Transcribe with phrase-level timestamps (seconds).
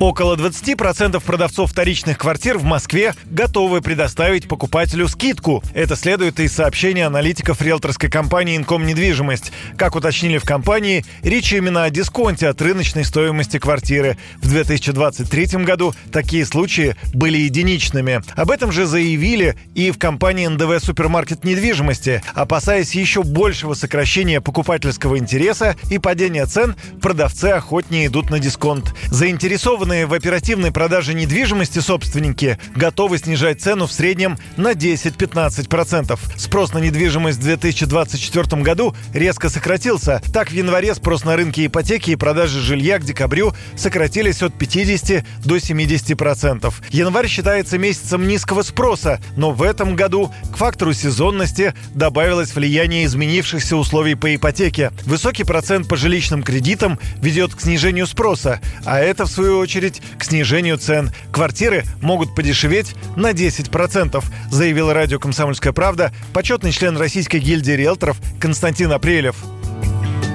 [0.00, 5.62] Около 20% продавцов вторичных квартир в Москве готовы предоставить покупателю скидку.
[5.74, 9.52] Это следует из сообщения аналитиков риэлторской компании «Инком недвижимость».
[9.76, 14.16] Как уточнили в компании, речь именно о дисконте от рыночной стоимости квартиры.
[14.38, 18.22] В 2023 году такие случаи были единичными.
[18.36, 22.22] Об этом же заявили и в компании НДВ «Супермаркет недвижимости».
[22.32, 28.94] Опасаясь еще большего сокращения покупательского интереса и падения цен, продавцы охотнее идут на дисконт.
[29.10, 36.16] Заинтересованные Заинтересованные в оперативной продаже недвижимости собственники готовы снижать цену в среднем на 10-15%.
[36.36, 40.22] Спрос на недвижимость в 2024 году резко сократился.
[40.32, 45.24] Так, в январе спрос на рынке ипотеки и продажи жилья к декабрю сократились от 50
[45.44, 46.72] до 70%.
[46.90, 53.76] Январь считается месяцем низкого спроса, но в этом году к фактору сезонности добавилось влияние изменившихся
[53.76, 54.92] условий по ипотеке.
[55.04, 60.02] Высокий процент по жилищным кредитам ведет к снижению спроса, а это, в свою очередь, очередь
[60.18, 61.10] к снижению цен.
[61.32, 68.92] Квартиры могут подешеветь на 10%, заявил радио «Комсомольская правда» почетный член Российской гильдии риэлторов Константин
[68.92, 69.36] Апрелев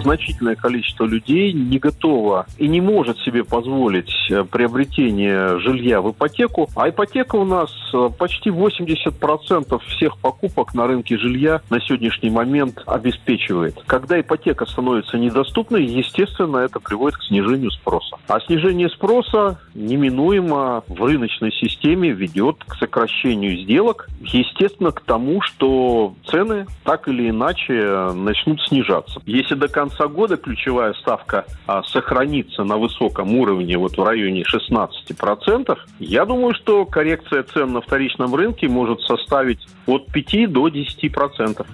[0.05, 6.69] значительное количество людей не готово и не может себе позволить э, приобретение жилья в ипотеку.
[6.75, 12.83] А ипотека у нас э, почти 80% всех покупок на рынке жилья на сегодняшний момент
[12.85, 13.75] обеспечивает.
[13.87, 18.17] Когда ипотека становится недоступной, естественно, это приводит к снижению спроса.
[18.27, 26.13] А снижение спроса неминуемо в рыночной системе ведет к сокращению сделок, естественно, к тому, что
[26.27, 29.19] цены так или иначе начнут снижаться.
[29.25, 34.43] Если до конца конца года ключевая ставка а, сохранится на высоком уровне, вот в районе
[34.43, 41.65] 16%, я думаю, что коррекция цен на вторичном рынке может составить от 5 до 10%.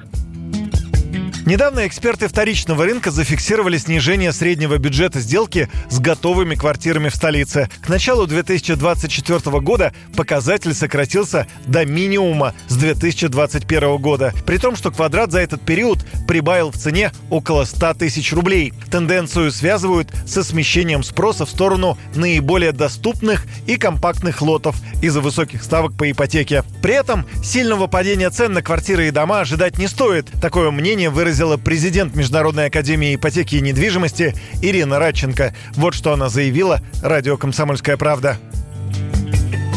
[1.51, 7.69] Недавно эксперты вторичного рынка зафиксировали снижение среднего бюджета сделки с готовыми квартирами в столице.
[7.81, 14.33] К началу 2024 года показатель сократился до минимума с 2021 года.
[14.45, 18.71] При том, что квадрат за этот период прибавил в цене около 100 тысяч рублей.
[18.89, 25.97] Тенденцию связывают со смещением спроса в сторону наиболее доступных и компактных лотов из-за высоких ставок
[25.97, 26.63] по ипотеке.
[26.81, 30.29] При этом сильного падения цен на квартиры и дома ожидать не стоит.
[30.39, 35.55] Такое мнение выразили выразила президент Международной академии ипотеки и недвижимости Ирина Радченко.
[35.73, 38.37] Вот что она заявила радио «Комсомольская правда».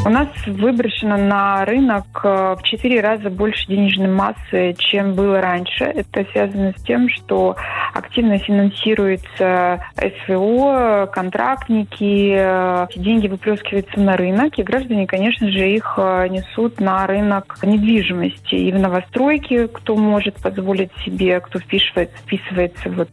[0.07, 5.85] У нас выброшено на рынок э, в четыре раза больше денежной массы, чем было раньше.
[5.85, 7.57] Это связано с тем, что
[7.95, 16.29] активно финансируется СВО, контрактники, эти деньги выплескиваются на рынок, и граждане, конечно же, их э,
[16.29, 18.57] несут на рынок недвижимости.
[18.57, 23.09] И в новостройки, кто может позволить себе, кто вписывается, вписывается вот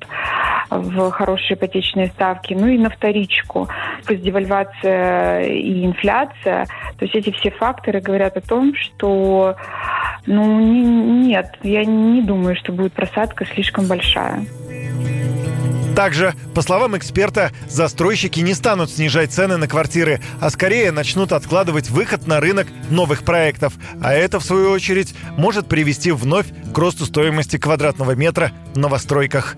[0.70, 3.68] в хорошие ипотечные ставки, ну и на вторичку.
[4.06, 6.66] Плюс девальвация и инфляция.
[6.98, 9.56] То есть эти все факторы говорят о том, что
[10.26, 10.82] ну не,
[11.28, 14.46] нет, я не думаю, что будет просадка слишком большая.
[15.96, 21.90] Также, по словам эксперта, застройщики не станут снижать цены на квартиры, а скорее начнут откладывать
[21.90, 23.74] выход на рынок новых проектов.
[24.02, 29.58] А это, в свою очередь, может привести вновь к росту стоимости квадратного метра в новостройках.